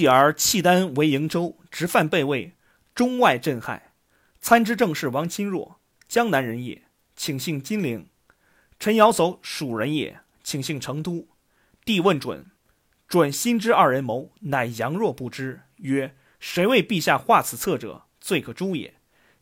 [0.00, 2.54] 继而契丹为瀛州，直犯备魏，
[2.94, 3.92] 中外震撼。
[4.40, 6.84] 参知政事王钦若，江南人也，
[7.14, 8.08] 请姓金陵。
[8.78, 11.28] 陈尧叟，蜀人也，请姓成都。
[11.84, 12.46] 帝问准，
[13.06, 18.94] 准心知二人谋，乃佯若不知，曰：“谁为陛下画此策者，罪可诛也。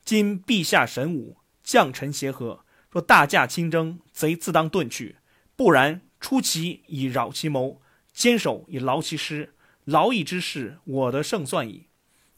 [0.04, 5.14] 今陛下神武，将臣协和，若大驾亲征，贼自当遁去；
[5.54, 7.80] 不然，出其以扰其谋，
[8.12, 9.54] 坚守以劳其师，
[9.88, 11.86] 劳役之事，我得胜算矣。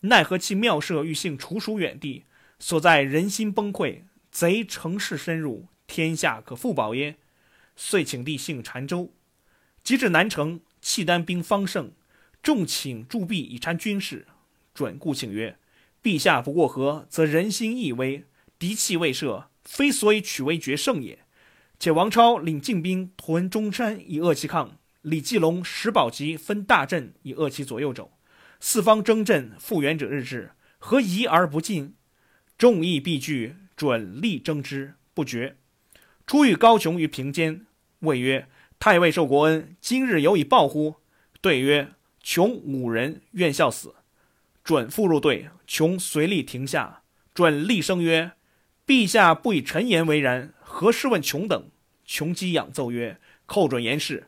[0.03, 2.23] 奈何其妙设欲幸楚蜀远地？”
[2.61, 7.17] 所在人心崩溃，贼乘势深入，天下可复保耶？
[7.75, 9.13] 遂请帝幸澶州。
[9.83, 11.91] 及至南城，契丹兵方盛，
[12.41, 14.29] 众请驻壁以参军事。
[14.73, 15.59] 准故请曰
[16.01, 18.27] ：“陛下不过河，则人心易危，
[18.61, 21.19] 敌气未设，非所以取威决胜也。
[21.81, 28.11] 且王超领进兵屯中山以扼其抗，李继龙、石宝吉分大阵以遏其左右肘。
[28.61, 31.95] 四方争阵，复原者日至，何疑而不进？”
[32.59, 35.57] 众议必拒，准力争之不决。
[36.27, 37.65] 初遇高琼于平间，
[38.01, 38.47] 谓曰
[38.79, 40.97] ：“太尉受国恩，今日有以报乎？”
[41.41, 41.93] 对曰
[42.23, 43.95] ：“琼五人，愿效死。”
[44.63, 47.03] 准复入队，琼随力停下。
[47.33, 48.33] 准厉声曰
[48.87, 51.71] ：“陛下不以臣言为然，何事问琼等？”
[52.05, 54.27] 琼基仰奏曰：“寇准言事。”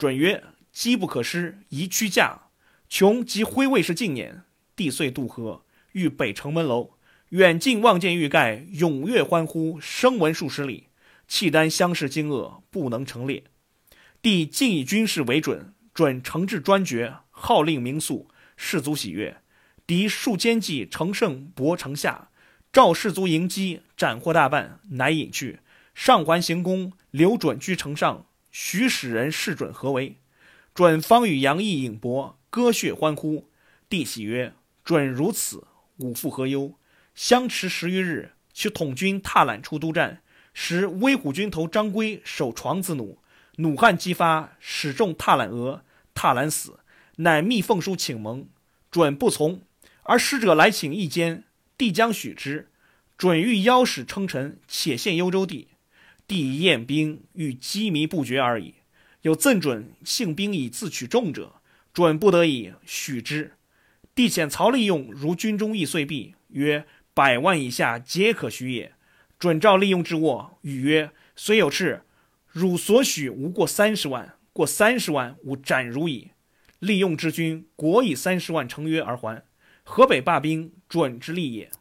[0.00, 2.44] 准曰：“机不可失，宜屈驾。”
[2.88, 6.92] 琼即挥卫士进辇，帝遂渡河，遇北城门楼。
[7.28, 10.86] 远近望见玉盖，踊跃欢呼，声闻数十里。
[11.28, 13.44] 契丹相视惊愕，不能成列。
[14.22, 19.42] 帝尽以军事为准，准惩治专决，号令明肃，士卒喜悦。
[19.86, 22.30] 敌数奸计，乘胜博城下，
[22.72, 25.60] 召士卒迎击，斩获大半，乃引去。
[25.94, 28.24] 上环行宫，留准居城上。
[28.50, 30.16] 许使人示准何为？
[30.74, 33.48] 准方与杨毅引帛，割血欢呼。
[33.88, 35.64] 帝喜曰：“准如此，
[35.98, 36.74] 吾复何忧？”
[37.14, 40.22] 相持十余日，其统军踏览出都战，
[40.54, 43.18] 使威虎军头张归守床子弩，
[43.56, 45.84] 弩悍激发，使众踏览额，
[46.14, 46.78] 踏览死，
[47.16, 48.48] 乃密奉书请盟，
[48.90, 49.62] 准不从，
[50.04, 51.44] 而使者来请义间，
[51.76, 52.70] 帝将许之，
[53.18, 55.68] 准欲邀使称臣，且献幽州地，
[56.30, 58.74] 帝宴兵，欲羁縻不绝而已。
[59.22, 61.56] 有赠准幸兵以自取众者，
[61.92, 63.54] 准不得已许之。
[64.14, 66.86] 帝遣曹利用如军中易碎币，曰。
[67.12, 68.92] 百万以下皆可许也。
[69.40, 72.04] 准照利用之握，语曰：“虽有事，
[72.46, 76.30] 汝所许无过三十万，过三十万，吾斩汝矣。”
[76.78, 79.42] 利用之军国以三十万成约而还。
[79.82, 81.72] 河北罢兵，准之利也。